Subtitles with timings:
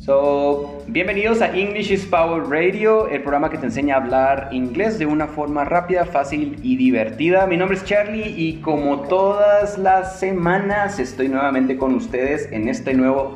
[0.00, 4.98] So, bienvenidos a English is Power Radio, el programa que te enseña a hablar inglés
[4.98, 7.46] de una forma rápida, fácil y divertida.
[7.46, 12.94] Mi nombre es Charlie y como todas las semanas estoy nuevamente con ustedes en este
[12.94, 13.34] nuevo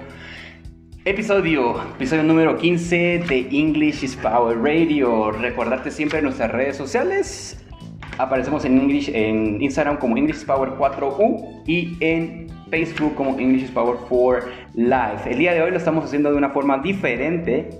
[1.04, 5.32] episodio, episodio número 15 de English is Power Radio.
[5.32, 7.62] Recordarte siempre en nuestras redes sociales.
[8.16, 13.98] Aparecemos en, English, en Instagram como English Power 4U y en Facebook como English Power
[14.08, 15.20] 4 Live.
[15.26, 17.70] El día de hoy lo estamos haciendo de una forma diferente.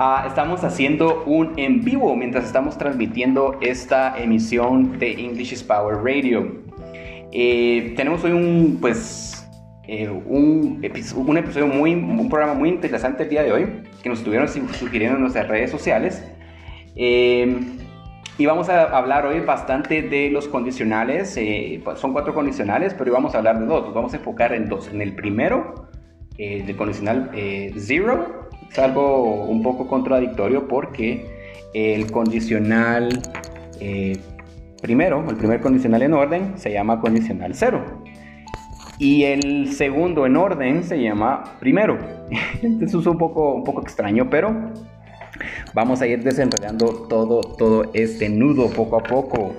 [0.00, 6.64] Ah, estamos haciendo un en vivo mientras estamos transmitiendo esta emisión de English Power Radio.
[7.30, 9.48] Eh, tenemos hoy un, pues,
[9.86, 10.84] eh, un,
[11.16, 13.66] un, episodio muy, un programa muy interesante el día de hoy
[14.02, 16.24] que nos estuvieron sugiriendo en nuestras redes sociales.
[16.96, 17.73] Eh,
[18.36, 21.36] y vamos a hablar hoy bastante de los condicionales.
[21.36, 23.84] Eh, pues, son cuatro condicionales, pero hoy vamos a hablar de dos.
[23.84, 24.88] Nos vamos a enfocar en dos.
[24.88, 25.88] En el primero,
[26.36, 33.22] eh, el condicional eh, zero, es algo un poco contradictorio porque el condicional
[34.80, 38.02] primero, el primer condicional en orden, se llama condicional cero.
[38.98, 41.98] Y el segundo en orden se llama primero.
[42.62, 44.72] Entonces es un poco, un poco extraño, pero
[45.74, 49.54] Vamos a ir desenrollando todo, todo este nudo poco a poco.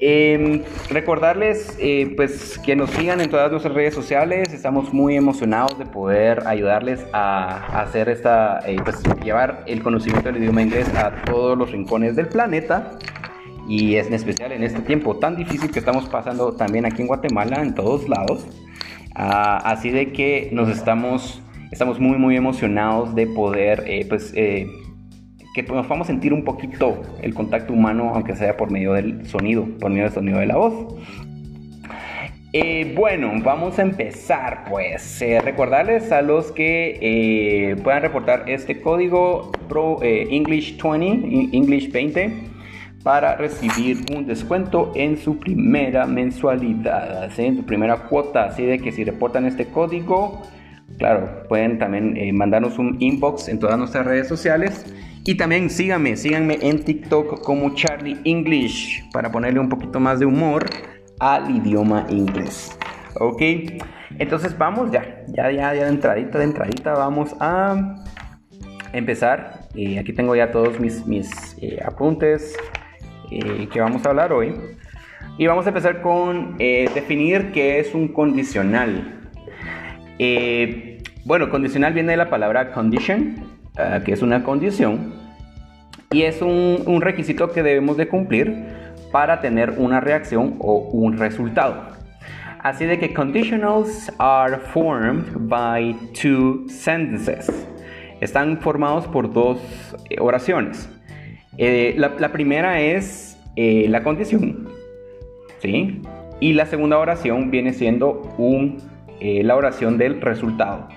[0.00, 4.54] Em, recordarles eh, pues que nos sigan en todas nuestras redes sociales.
[4.54, 10.42] Estamos muy emocionados de poder ayudarles a, hacer esta, eh, pues llevar el conocimiento del
[10.42, 12.98] idioma inglés a todos los rincones del planeta.
[13.68, 17.08] Y es en especial en este tiempo tan difícil que estamos pasando también aquí en
[17.08, 18.46] Guatemala, en todos lados.
[19.14, 24.32] Ah, así de que nos estamos, estamos muy muy emocionados de poder eh, pues
[25.64, 29.66] que nos podamos sentir un poquito el contacto humano, aunque sea por medio del sonido,
[29.80, 30.94] por medio del sonido de la voz.
[32.54, 35.20] Eh, bueno, vamos a empezar pues.
[35.20, 42.32] Eh, recordarles a los que eh, puedan reportar este código Pro English 20, English 20,
[43.02, 48.44] para recibir un descuento en su primera mensualidad, en su primera cuota.
[48.44, 50.40] Así de que si reportan este código,
[50.96, 54.86] claro, pueden también mandarnos un inbox en todas nuestras redes sociales
[55.28, 60.24] y también síganme, síganme en TikTok como Charlie English para ponerle un poquito más de
[60.24, 60.64] humor
[61.20, 62.74] al idioma inglés.
[63.20, 63.42] ¿Ok?
[64.18, 67.96] Entonces vamos ya, ya, ya, ya de entradita, de entradita, vamos a
[68.94, 69.68] empezar.
[69.74, 71.28] Eh, aquí tengo ya todos mis, mis
[71.60, 72.56] eh, apuntes
[73.30, 74.54] eh, que vamos a hablar hoy.
[75.36, 79.28] Y vamos a empezar con definir qué es un condicional.
[81.26, 85.14] bueno, condicional viene de la palabra condition, Ah, que es una condición
[86.10, 88.66] y es un, requisito que debemos de cumplir
[89.12, 91.96] para tener una reacción o un resultado.
[92.60, 97.48] Así de que conditionals are formed by two sentences.
[98.20, 99.58] Están formados por dos
[100.10, 100.90] eh, oraciones.
[101.56, 104.68] Eh, la, primera es eh, la condición,
[105.60, 106.02] ¿sí?
[106.40, 108.34] Y la segunda oración viene siendo
[109.20, 110.88] la oración del resultado.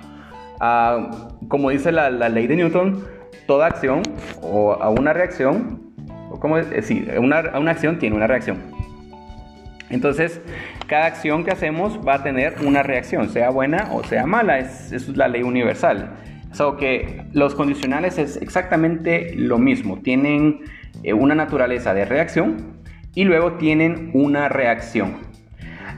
[0.59, 3.03] Ah, como dice la, ley de Newton,
[3.47, 4.01] toda acción
[4.41, 5.93] o a una reacción,
[6.29, 8.57] o como decir, eh, una, una acción tiene una reacción.
[9.89, 10.41] Entonces,
[10.87, 14.91] cada acción que hacemos va a tener una reacción, sea buena o sea mala, es,
[14.91, 16.11] es la ley universal.
[16.53, 20.61] So que los condicionales es exactamente lo mismo, tienen
[21.03, 22.81] eh, una naturaleza de reacción
[23.15, 25.30] y luego tienen una reacción.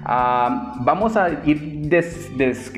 [0.05, 1.89] Ah, vamos a ir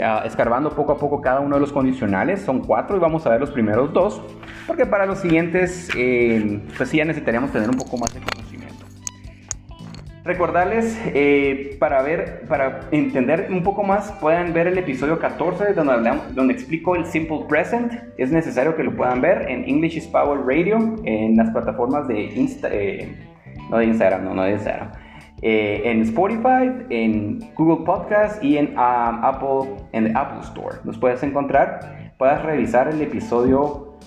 [0.04, 3.30] ah, escarbando poco a poco cada uno de los condicionales, son cuatro y vamos a
[3.30, 4.22] ver los primeros dos,
[4.68, 8.86] porque para los siguientes, eh, pues ya necesitaríamos tener un poco más de conocimiento.
[10.24, 16.12] Recordarles, eh, para ver, para entender un poco más, puedan ver el episodio 14 donde,
[16.34, 17.94] donde explico el Simple Present.
[18.18, 22.22] Es necesario que lo puedan ver en English is Power Radio, en las plataformas de
[22.22, 23.16] Insta, eh,
[23.70, 25.05] no de Instagram, no, no de Instagram
[25.42, 30.78] eh, en Spotify, en Google Podcast y en um, Apple, en Apple Store.
[30.86, 33.98] Nos puedes encontrar, puedes revisar el episodio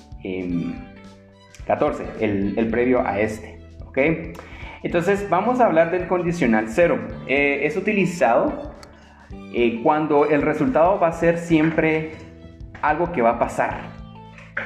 [1.67, 3.61] 14, em, el, previo a este.
[3.87, 3.99] ¿ok?
[4.83, 6.99] Entonces vamos a hablar del condicional cero.
[7.27, 8.75] Eh, es utilizado
[9.55, 12.13] eh, cuando el resultado va a ser siempre
[12.81, 13.81] algo que va a pasar.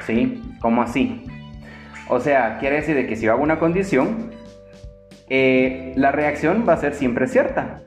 [0.05, 0.41] ¿Sí?
[0.61, 1.25] ¿Cómo así?
[2.09, 4.31] O sea, quiere decir de que si yo hago una condición,
[5.29, 7.81] eh, la reacción va a ser siempre cierta.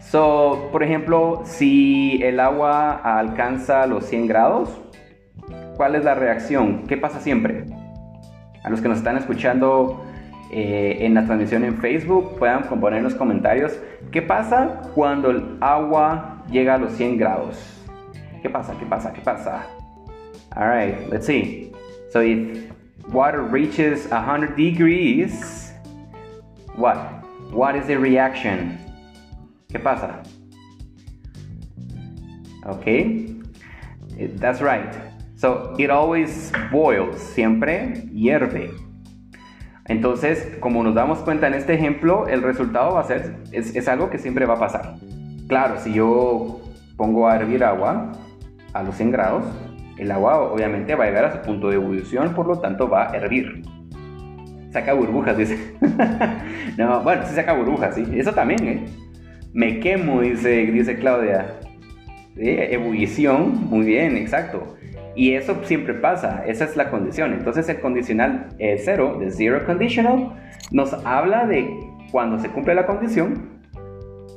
[0.00, 4.80] So, por ejemplo, si el agua alcanza los 100 grados,
[5.76, 6.84] ¿cuál es la reacción?
[6.86, 7.64] ¿Qué pasa siempre?
[8.62, 10.04] A los que nos están escuchando
[10.52, 13.76] eh, en la transmisión en Facebook, puedan poner en los comentarios
[14.12, 17.84] qué pasa cuando el agua llega a los 100 grados.
[18.40, 18.74] ¿Qué pasa?
[18.78, 19.12] ¿Qué pasa?
[19.12, 19.66] ¿Qué pasa?
[20.54, 21.72] All right, let's see.
[22.12, 22.70] So if
[23.12, 25.63] water reaches 100 degrees,
[26.76, 26.96] what?
[27.50, 28.78] What is the reaction?
[29.68, 30.22] ¿Qué pasa?
[32.66, 33.36] Okay,
[34.36, 34.92] that's right.
[35.36, 38.70] So it always boils, siempre hierve.
[39.86, 43.86] Entonces, como nos damos cuenta en este ejemplo, el resultado va a ser, es, es
[43.86, 44.94] algo que siempre va a pasar.
[45.46, 46.60] Claro, si yo
[46.96, 48.12] pongo a hervir agua
[48.72, 49.44] a los 100 grados,
[49.98, 53.10] el agua obviamente va a llegar a su punto de ebullición, por lo tanto va
[53.10, 53.62] a hervir.
[54.74, 55.56] Saca burbujas, dice.
[56.76, 58.04] no, bueno, sí saca burbujas, sí.
[58.12, 58.84] Eso también, ¿eh?
[59.52, 61.46] Me quemo, dice, dice Claudia.
[62.36, 64.76] Ebullición, muy bien, exacto.
[65.14, 67.34] Y eso siempre pasa, esa es la condición.
[67.34, 70.32] Entonces el condicional eh, cero, de zero conditional,
[70.72, 71.70] nos habla de
[72.10, 73.60] cuando se cumple la condición,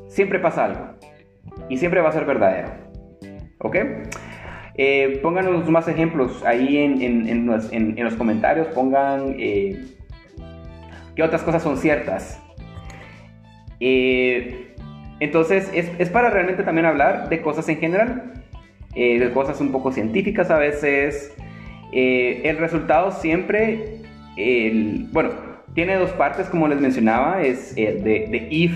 [0.08, 0.86] siempre pasa algo.
[1.68, 2.70] Y siempre va a ser verdadero.
[3.58, 3.76] ¿Ok?
[4.76, 8.68] Eh, pónganos más ejemplos ahí en, los, comentarios.
[8.68, 9.97] Pongan eh,
[11.18, 12.42] qué otras cosas son ciertas.
[13.82, 14.74] Eh,
[15.20, 18.34] entonces, es, para realmente también hablar de cosas en general,
[18.94, 21.36] de cosas un poco científicas a veces.
[21.92, 24.02] el resultado siempre,
[25.12, 25.32] bueno,
[25.74, 28.74] tiene dos partes, como les mencionaba, es de, de if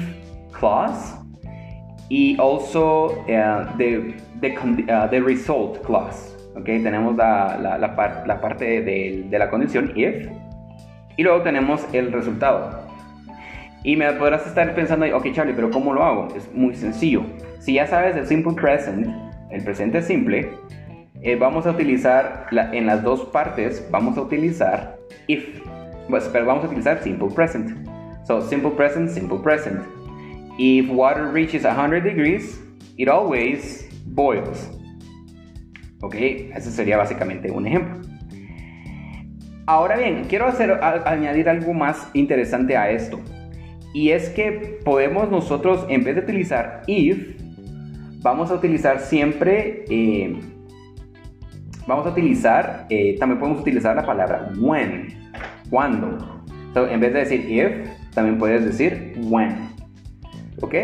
[0.51, 1.15] clause
[2.09, 3.23] y also
[3.77, 4.51] de the,
[5.09, 6.35] the result clause.
[6.55, 10.27] Okay, tenemos la, la, la, la parte de, de, la condición if
[11.17, 12.87] y luego tenemos el resultado.
[13.83, 16.27] Y me podrás estar pensando, ok Charlie, pero ¿cómo lo hago?
[16.35, 17.23] Es muy sencillo.
[17.59, 19.07] Si ya sabes el simple present,
[19.49, 20.49] el presente simple,
[21.23, 24.97] eh, vamos a utilizar en las dos partes, vamos a utilizar
[25.27, 25.61] if,
[26.09, 27.87] pues, pero vamos a utilizar simple present.
[28.25, 29.81] So simple present, simple present.
[30.57, 32.59] If water reaches 100 degrees,
[32.97, 34.69] it always boils.
[36.01, 38.10] Ok, ese sería básicamente un ejemplo.
[39.65, 40.71] Ahora bien, quiero hacer,
[41.05, 43.19] añadir algo más interesante a esto.
[43.93, 47.35] Y es que podemos nosotros, en vez de utilizar if,
[48.21, 50.39] vamos a utilizar siempre, eh,
[51.85, 55.07] vamos a utilizar, eh, también podemos utilizar la palabra when,
[55.69, 56.43] cuando.
[56.75, 59.69] en vez de decir if, también puedes decir when.
[60.61, 60.75] ¿Ok?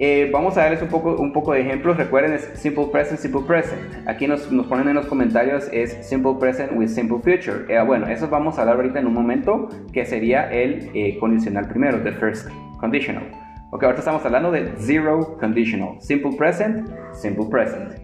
[0.00, 1.96] Eh, vamos a darles un poco, un poco de ejemplos.
[1.96, 3.80] Recuerden, es simple present, simple present.
[4.06, 7.64] Aquí nos, nos ponen en los comentarios, es simple present with simple future.
[7.68, 11.66] Eh, bueno, eso vamos a hablar ahorita en un momento, que sería el eh, condicional
[11.66, 12.48] primero, the first
[12.78, 13.24] conditional.
[13.72, 16.00] Ok, ahorita estamos hablando de zero conditional.
[16.00, 17.94] Simple present, simple present.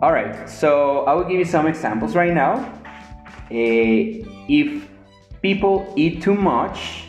[0.00, 2.64] Alright, so I will give you some examples right now.
[3.50, 4.88] if
[5.42, 7.04] people eat too much,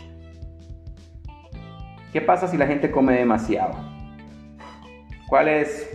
[2.14, 3.74] ¿Qué pasa si la gente come demasiado?
[5.28, 5.90] ¿Cuál es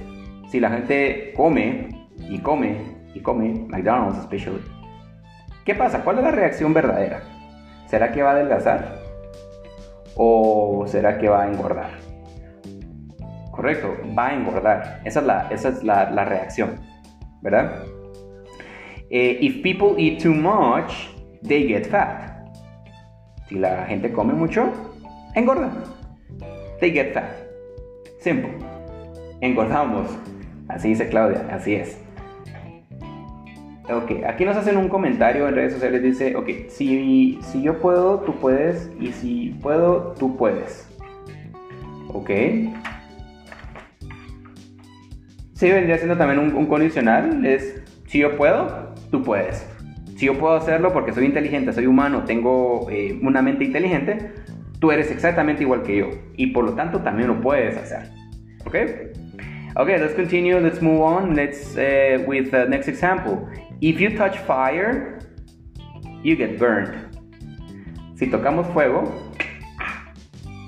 [0.51, 1.91] si la gente come
[2.29, 2.77] y come
[3.15, 4.61] y come, McDonald's especially?
[5.65, 6.03] ¿Qué pasa?
[6.03, 7.23] ¿Cuál es la reacción verdadera?
[7.87, 8.99] ¿Será que va a adelgazar?
[10.17, 11.91] ¿O será que va a engordar?
[13.53, 15.01] Correcto, va a engordar.
[15.05, 15.21] Esa
[15.53, 16.81] es la, reacción,
[17.43, 17.85] ¿verdad?
[19.09, 20.93] Eh, if people eat too much,
[21.47, 22.45] they get fat.
[23.49, 24.73] Si la gente come mucho,
[25.37, 25.71] engorda.
[26.81, 27.31] They get fat.
[28.21, 28.53] Simple.
[29.41, 30.09] Engordamos.
[30.69, 31.99] Así dice Claudia, así es.
[33.91, 38.21] Ok, aquí nos hacen un comentario en redes sociales, dice, ok, si, si yo puedo,
[38.21, 40.87] tú puedes, y si puedo, tú puedes.
[42.09, 42.31] Ok.
[45.55, 49.67] Sí, vendría siendo también un, condicional, es, si yo puedo, tú puedes.
[50.17, 54.33] Si yo puedo hacerlo porque soy inteligente, soy humano, tengo eh, una mente inteligente,
[54.79, 58.11] tú eres exactamente igual que yo y por lo tanto también lo puedes hacer.
[58.65, 58.75] ¿Ok?
[59.77, 60.59] Okay, let's continue.
[60.61, 61.37] Let's move on.
[61.37, 63.49] Let's uh, with the next example.
[63.81, 65.21] If you touch fire,
[66.23, 66.97] you get burned.
[68.17, 69.05] Si tocamos fuego,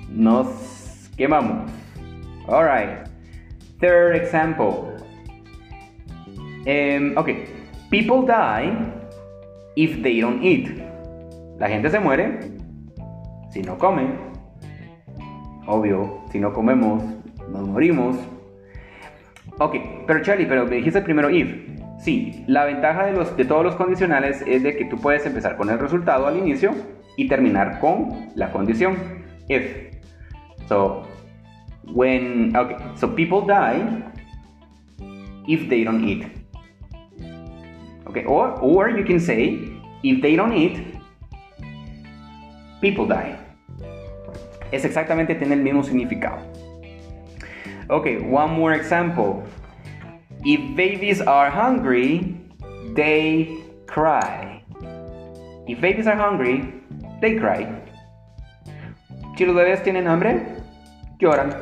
[0.08, 0.46] nos
[1.16, 1.70] quemamos.
[2.46, 3.06] All right.
[3.80, 4.96] Third example.
[6.66, 7.48] Um, okay.
[7.90, 8.92] People die
[9.74, 10.70] if they don't eat.
[11.58, 12.49] La gente se muere
[13.50, 14.18] si no comen,
[15.66, 17.02] obvio, si no comemos,
[17.50, 18.16] nos morimos.
[19.58, 19.76] Ok,
[20.06, 21.70] pero Charlie, pero me dijiste primero if.
[21.98, 25.56] Sí, la ventaja de, los, de todos los condicionales es de que tú puedes empezar
[25.56, 26.74] con el resultado al inicio
[27.16, 28.96] y terminar con la condición
[29.48, 29.90] if.
[30.66, 31.02] So,
[31.92, 34.02] when, okay, so people die
[35.46, 36.24] if they don't eat.
[38.06, 39.58] Okay, or, or you can say
[40.02, 40.89] if they don't eat,
[42.80, 43.36] people die.
[44.72, 46.38] Es exactamente, tiene el mismo significado.
[47.88, 49.42] Ok, one more example.
[50.44, 52.36] If babies are hungry,
[52.94, 54.62] they cry.
[55.66, 56.82] If babies are hungry,
[57.20, 57.66] they cry.
[59.36, 60.42] Si los bebés tienen hambre,
[61.18, 61.54] lloran.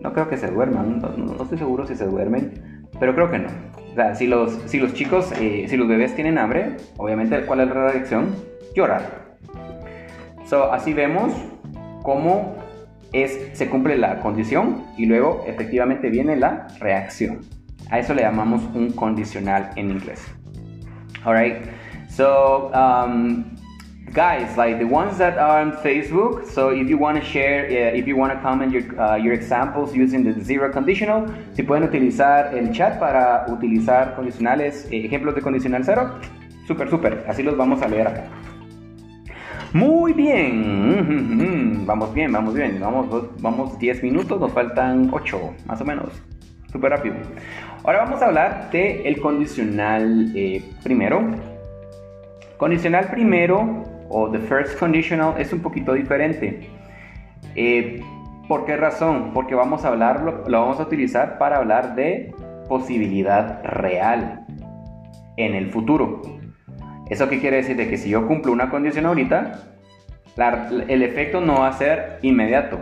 [0.00, 3.48] No creo que se duerman, no, estoy seguro si se duermen, pero creo que no.
[4.14, 7.92] Si los, si los chicos, eh, si los bebés tienen hambre, obviamente, ¿cuál es la
[7.92, 8.34] reacción?
[8.74, 9.21] Llorar.
[10.52, 11.32] So, así vemos
[12.02, 12.56] cómo
[13.14, 17.40] es, se cumple la condición y luego efectivamente viene la reacción.
[17.88, 20.22] A eso le llamamos un condicional en inglés.
[21.24, 21.56] Alright,
[22.10, 23.56] so um,
[24.12, 27.96] guys, like the ones that are on Facebook, so if you want to share, uh,
[27.96, 31.84] if you want to comment your, uh, your examples using the zero conditional, si pueden
[31.84, 36.10] utilizar el chat para utilizar condicionales, eh, ejemplos de condicional cero,
[36.66, 38.24] súper, súper, así los vamos a leer acá.
[39.74, 43.06] Muy bien, vamos bien, vamos bien, vamos,
[43.40, 46.22] vamos 10 minutos, nos faltan 8, más o menos,
[46.70, 47.14] súper rápido.
[47.82, 51.22] Ahora vamos a hablar del el condicional eh, primero.
[52.58, 56.68] Condicional primero, o the first conditional, es un poquito diferente.
[57.54, 58.02] Eh,
[58.48, 59.30] ¿Por qué razón?
[59.32, 62.34] Porque vamos a hablar, lo, lo vamos a utilizar para hablar de
[62.68, 64.44] posibilidad real
[65.38, 66.41] en el futuro.
[67.12, 67.76] ¿Eso qué quiere decir?
[67.76, 69.52] De que si yo cumplo una condición ahorita,
[70.88, 72.80] el efecto no va a ser inmediato,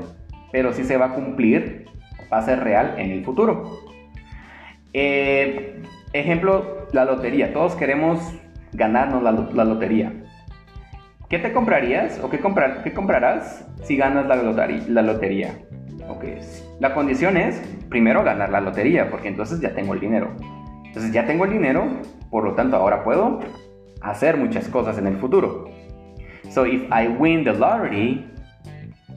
[0.53, 1.87] pero sí se va a cumplir,
[2.33, 3.81] va a ser real en el futuro.
[4.93, 5.83] Eh,
[6.13, 7.53] ejemplo, la lotería.
[7.53, 8.21] Todos queremos
[8.73, 10.13] ganarnos la, lotería.
[11.29, 14.85] ¿Qué te comprarías o qué, comprar, qué comprarás si ganas la, lotería?
[14.87, 15.55] La, lotería?
[16.09, 16.39] Okay.
[16.79, 20.31] la condición es primero ganar la lotería, porque entonces ya tengo el dinero.
[20.85, 21.85] Entonces ya tengo el dinero,
[22.31, 23.41] por lo tanto ahora puedo
[24.01, 25.71] hacer muchas cosas en el futuro.
[26.51, 28.27] So if I win the lottery,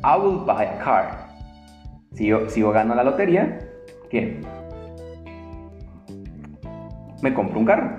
[0.04, 1.30] I will buy a car.
[2.14, 3.60] Si yo, si yo gano la lotería,
[4.10, 4.40] ¿qué?
[7.22, 7.98] Me compro un carro,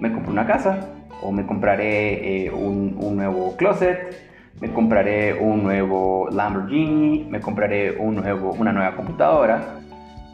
[0.00, 0.88] me compro una casa,
[1.22, 4.16] o me compraré eh, un, un, nuevo closet,
[4.60, 9.78] me compraré un nuevo Lamborghini, me compraré un nuevo, una nueva computadora.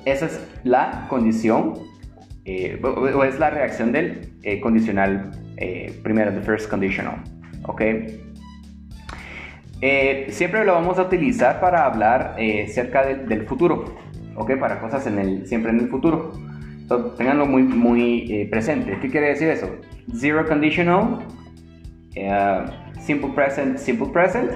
[0.04, 1.74] Esa es la condición,
[2.44, 5.30] eh, o es la reacción del eh, condicional
[5.62, 7.16] eh, primero, the first conditional.
[7.66, 7.82] ¿Ok?
[9.80, 13.84] Eh, siempre lo vamos a utilizar para hablar eh, cerca del futuro.
[14.36, 14.58] ¿Ok?
[14.58, 16.32] Para cosas en el, siempre en el futuro.
[17.16, 18.98] Tenganlo muy, muy presente.
[19.00, 19.70] ¿Qué quiere decir eso?
[20.14, 21.20] Zero conditional,
[23.00, 24.50] simple present, simple present.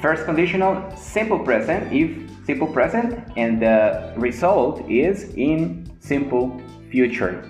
[0.00, 2.10] First conditional, simple present, if
[2.46, 6.58] simple present, and the result is in simple
[6.90, 7.44] future.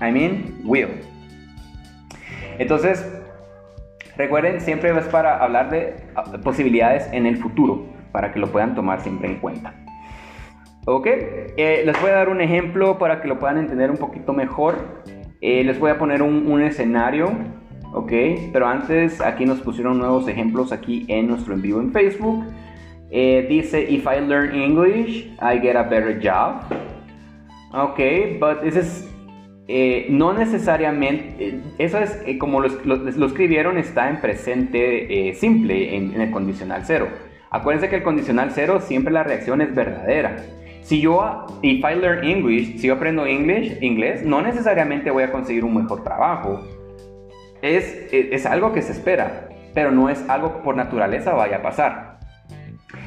[0.00, 0.90] I mean, will.
[2.58, 3.06] Entonces,
[4.16, 8.74] recuerden, siempre es para hablar de ah, posibilidades en el futuro, para que lo puedan
[8.74, 9.74] tomar siempre en cuenta.
[10.86, 11.06] ¿Ok?
[11.08, 15.02] Eh, les voy a dar un ejemplo para que lo puedan entender un poquito mejor.
[15.40, 17.30] Eh, les voy a poner un, escenario,
[17.92, 18.12] ¿ok?
[18.52, 22.44] Pero antes, aquí nos pusieron nuevos ejemplos aquí en nuestro en vivo en Facebook.
[23.10, 26.62] Eh, dice, if I learn English, I get a better job.
[27.72, 27.98] Ok,
[28.40, 29.15] but this is
[29.68, 36.20] eh, no necesariamente, eh, eso es eh, como lo, escribieron, está en presente simple, en,
[36.20, 37.08] el condicional cero.
[37.50, 40.36] Acuérdense que el condicional cero siempre la reacción es verdadera.
[40.82, 45.32] Si yo, if I learn English, si yo aprendo English, inglés, no necesariamente voy a
[45.32, 46.60] conseguir un mejor trabajo.
[47.60, 51.62] Es, es algo que se espera, pero no es algo que por naturaleza vaya a
[51.62, 52.15] pasar.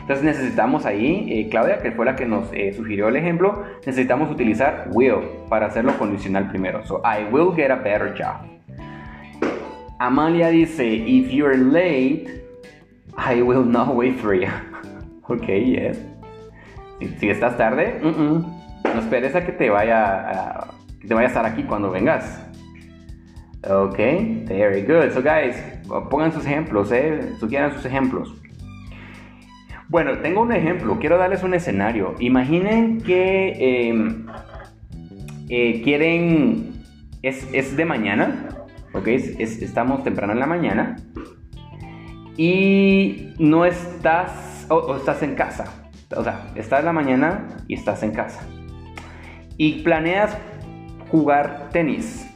[0.09, 4.31] Entonces necesitamos ahí, eh, Claudia, que fue la que nos eh, sugirió el ejemplo, necesitamos
[4.31, 6.83] utilizar will para hacerlo condicional primero.
[6.83, 8.37] So, I will get a better job.
[9.99, 12.43] Amalia dice, if you're late,
[13.15, 14.47] I will not wait for you.
[15.27, 16.03] ok, yes.
[17.19, 20.67] Si, estás tarde, no esperes a que te vaya a,
[20.99, 22.43] que te vaya a estar aquí cuando vengas.
[23.63, 23.99] Ok,
[24.47, 25.11] very good.
[25.11, 25.55] So guys,
[26.09, 28.38] pongan sus ejemplos, eh, sugieran sus ejemplos.
[29.89, 32.13] Bueno, tengo un ejemplo, quiero darles un escenario.
[32.19, 34.27] Imaginen que em,
[35.49, 36.83] eh, quieren,
[37.23, 38.49] es, de mañana,
[38.93, 39.07] ¿ok?
[39.07, 40.95] estamos temprano en la mañana
[42.37, 48.03] y no estás, o, estás en casa, o sea, estás en la mañana y estás
[48.03, 48.47] en casa
[49.57, 50.37] y planeas
[51.09, 52.27] jugar tenis.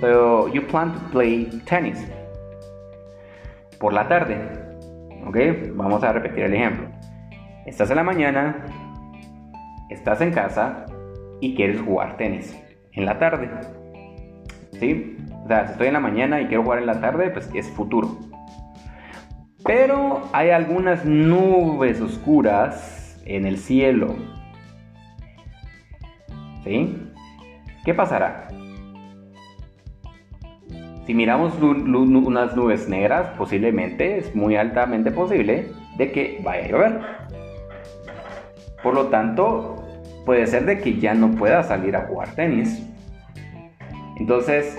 [0.00, 1.98] So you plan to play tennis
[3.80, 4.63] por la tarde.
[5.26, 5.36] ¿Ok?
[5.74, 6.88] Vamos a repetir el ejemplo.
[7.66, 8.64] Estás en la mañana,
[9.88, 10.86] estás en casa
[11.40, 12.56] y quieres jugar tenis
[12.92, 13.50] en la tarde.
[14.72, 15.16] ¿Sí?
[15.44, 17.68] O sea, si estoy en la mañana y quiero jugar en la tarde, pues es
[17.70, 18.18] futuro.
[19.64, 24.14] Pero hay algunas nubes oscuras en el cielo.
[26.64, 27.10] ¿Sí?
[27.84, 28.48] ¿Qué pasará?
[31.06, 35.66] Si miramos unas nubes negras, posiblemente es muy altamente posible
[35.98, 37.00] de que vaya a llover.
[38.82, 39.84] Por lo tanto,
[40.24, 42.86] puede ser de que ya no pueda salir a jugar tenis.
[44.18, 44.78] Entonces,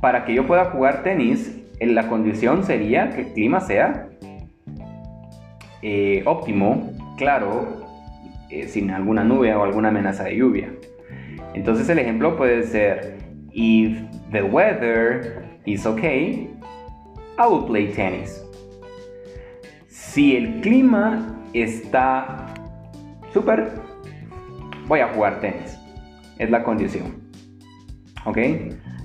[0.00, 4.08] para que yo pueda jugar tenis, la condición sería que el clima sea
[5.82, 7.86] eh, óptimo, claro,
[8.50, 10.72] eh, sin alguna nube o alguna amenaza de lluvia.
[11.54, 13.18] Entonces el ejemplo puede ser,
[13.52, 16.50] if the weather is okay,
[17.38, 18.42] I will play tennis.
[19.88, 22.46] Si el clima está
[23.32, 23.72] súper,
[24.86, 25.78] voy a jugar tenis.
[26.38, 27.30] Es la condición.
[28.24, 28.38] ¿Ok?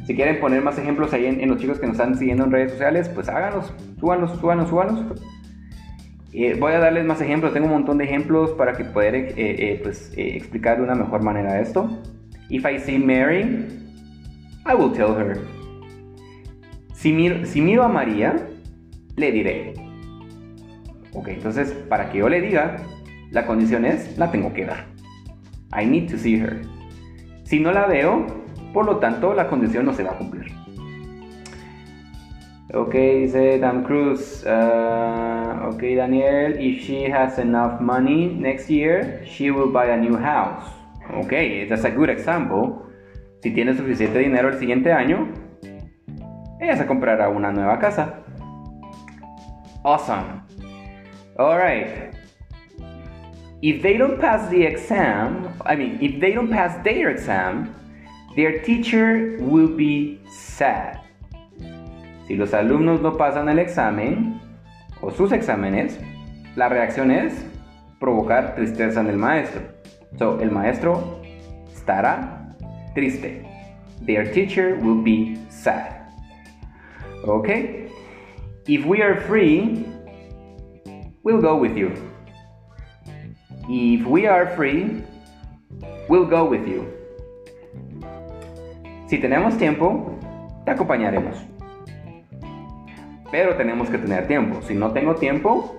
[0.06, 2.72] Si quieren poner más ejemplos ahí en, los chicos que nos están siguiendo en redes
[2.74, 5.22] sociales, pues háganlos, súbanlos, súbanlos, súbanlos.
[6.32, 9.34] Eh, voy a darles más ejemplos, tengo un montón de ejemplos para que poder eh,
[9.38, 11.90] eh, pues, explicar de una mejor manera esto.
[12.50, 13.85] If I see Mary,
[14.66, 15.38] I will tell her.
[16.94, 18.36] Si miro, si miro a María,
[19.16, 19.74] le diré.
[21.14, 22.78] Ok, entonces para que yo le diga,
[23.32, 24.88] la condición es, la tengo que dar.
[25.72, 26.62] I need to see her.
[27.44, 28.26] Si no la veo,
[28.74, 30.52] por lo tanto, la condición no se va a cumplir.
[32.74, 34.44] Ok, dice Dan Cruz.
[34.44, 36.60] Uh, ok, Daniel.
[36.60, 40.66] If she has enough money next year, she will buy a new house.
[41.14, 41.32] Ok,
[41.70, 42.85] that's a good example.
[43.46, 45.28] Si tiene suficiente dinero el siguiente año,
[46.60, 48.24] ella se comprará una nueva casa.
[49.84, 50.42] Awesome.
[51.38, 52.16] Alright.
[53.62, 57.70] If they don't pass the exam, I mean, if they don't pass their exam,
[58.36, 61.02] their teacher will be sad.
[62.26, 64.42] Si los alumnos no pasan el examen
[65.02, 66.00] o sus exámenes,
[66.56, 67.46] la reacción es
[68.00, 69.62] provocar tristeza en el maestro.
[70.18, 71.22] So, el maestro
[71.72, 72.45] estará
[72.96, 73.46] triste.
[74.02, 76.10] Their teacher will be sad.
[77.28, 77.92] Okay?
[78.68, 79.86] If we are free,
[81.24, 81.92] we'll go with you.
[83.70, 85.04] If we are free,
[86.10, 86.88] we'll go with you.
[89.08, 90.18] Si tenemos tiempo,
[90.66, 91.56] te acompañaremos
[93.36, 94.62] pero tenemos que tener tiempo.
[94.62, 95.76] Si no tengo tiempo,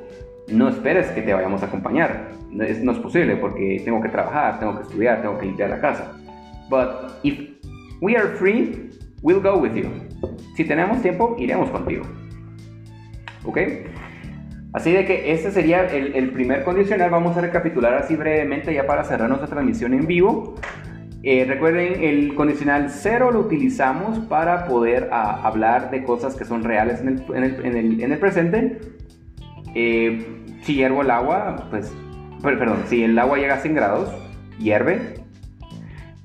[0.53, 2.33] no esperes que te vayamos a acompañar.
[2.51, 5.71] No es, no es posible porque tengo que trabajar, tengo que estudiar, tengo que limpiar
[5.71, 6.16] la casa.
[6.69, 7.39] But if
[8.01, 8.91] we are free,
[9.23, 9.91] we'll go with you.
[10.57, 12.05] Si tenemos tiempo, iremos contigo.
[13.45, 13.59] ¿Ok?
[14.73, 17.11] Así de que ese sería el, el primer condicional.
[17.11, 20.55] Vamos a recapitular así brevemente ya para cerrar nuestra transmisión en vivo.
[21.29, 26.63] Eh, recuerden, el condicional cero lo utilizamos para poder ah, hablar de cosas que son
[26.63, 28.79] reales en el, presente.
[29.75, 30.25] Eh,
[30.63, 31.93] si hiervo el agua, pues,
[32.43, 34.15] perdón, si el agua llega a 100 grados,
[34.61, 35.15] hierve.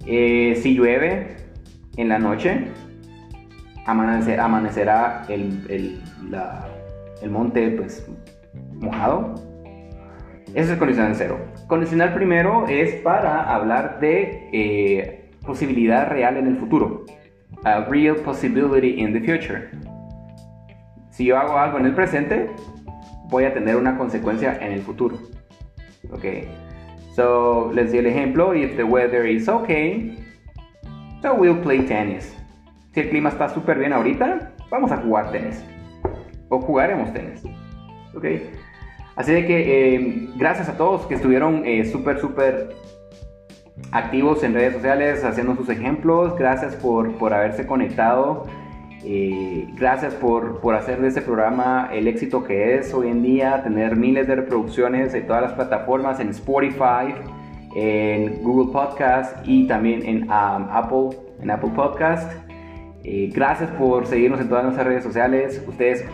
[0.06, 1.38] Eh, si llueve
[1.98, 2.68] en la noche,
[3.86, 6.02] amanecerá el,
[7.30, 8.08] monte pues,
[8.74, 9.36] mojado.
[10.54, 11.40] Ese es condicional cero.
[11.68, 17.06] Condicional primero es para hablar de eh, posibilidad real en el futuro.
[17.64, 19.70] A real possibility in the future.
[21.12, 22.50] Si yo hago algo en el presente,
[23.30, 25.18] voy a tener una consecuencia en el futuro.
[26.12, 26.26] Ok.
[27.16, 28.54] So, les di el ejemplo.
[28.54, 30.18] If the weather is okay,
[31.22, 32.36] so we'll play tennis.
[32.94, 35.64] Si el clima está súper bien ahorita, vamos a jugar tenis.
[36.50, 37.44] O jugaremos tenis.
[38.16, 38.26] Ok.
[39.16, 42.20] Así de que eh, gracias a todos que estuvieron eh, súper
[43.92, 46.36] activos en redes sociales haciendo sus ejemplos.
[46.38, 48.48] Gracias por, por haberse conectado.
[49.04, 53.64] Eh, gracias por, por, hacer de este programa el éxito que es hoy en día,
[53.64, 57.16] tener miles de reproducciones en todas las plataformas, en Spotify,
[57.76, 62.32] en Google Podcast y también en um, Apple, en Apple Podcast.
[63.04, 65.64] gracias por seguirnos en todas nuestras redes sociales.
[65.68, 66.06] Ustedes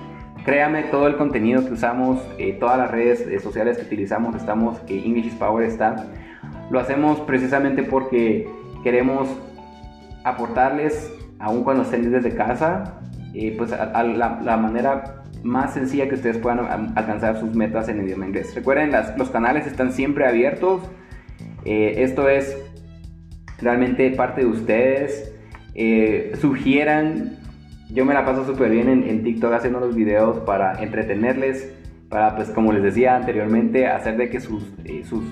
[0.47, 4.80] Créame, todo el contenido que usamos, eh, todas las redes eh, sociales que utilizamos, estamos,
[4.80, 6.08] que English is Power está,
[6.69, 8.50] lo hacemos precisamente porque
[8.82, 9.28] queremos
[10.23, 13.00] aportarles, aun cuando estén desde casa,
[13.34, 16.60] eh, pues a, la, manera más sencilla que ustedes puedan
[16.97, 18.54] alcanzar sus metas en idioma inglés.
[18.56, 20.82] Recuerden, las, los canales están siempre abiertos.
[21.63, 22.58] esto es
[23.60, 25.34] realmente parte de ustedes.
[26.41, 27.38] sugieran
[27.89, 31.73] yo me la paso súper bien en, TikTok haciendo los videos para entretenerles,
[32.10, 35.23] para, pues como les decía anteriormente, hacer de que sus, eh, sus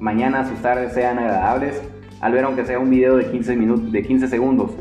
[0.00, 1.82] mañanas, sus tardes sean agradables.
[2.20, 4.72] Al ver aunque sea un video de 15, minutos, de 15 segundos,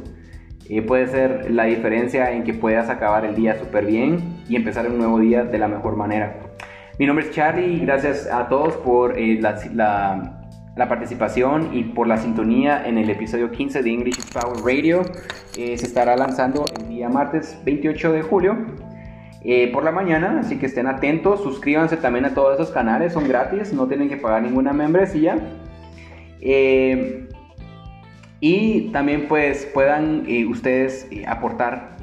[0.69, 4.87] eh, puede ser la diferencia en que puedas acabar el día súper bien y empezar
[4.87, 6.39] un nuevo día de la mejor manera.
[6.99, 10.37] Mi nombre es Charlie y gracias a todos por eh, la,
[10.77, 15.01] la participación y por la sintonía en el episodio 15 de English Power Radio.
[15.57, 18.57] Eh, se estará lanzando el día martes 28 de julio.
[19.43, 23.27] Eh, por la mañana, así que estén atentos, suscríbanse también a todos esos canales, son
[23.27, 25.37] gratis, no tienen que pagar ninguna membresía.
[28.39, 31.97] Y también pues puedan ustedes aportar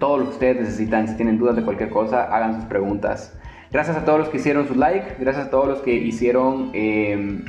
[0.00, 3.38] todo lo que ustedes necesitan, si tienen dudas de cualquier cosa, hagan sus preguntas.
[3.70, 7.44] Gracias a todos los que hicieron su like, gracias a todos los que hicieron em,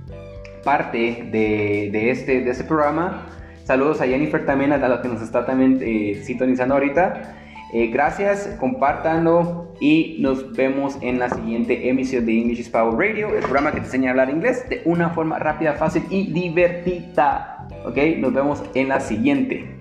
[0.64, 3.26] parte de, este, de este programa.
[3.64, 7.34] Saludos a Jennifer también, a la que nos está también eh, sintonizando ahorita.
[7.72, 13.40] Eh, gracias, compártanlo y nos vemos en la siguiente emisión de English Power Radio, el
[13.40, 17.55] programa que te enseña a hablar inglés de una forma rápida, fácil y divertida.
[17.86, 19.75] Ok, nos vemos en la siguiente.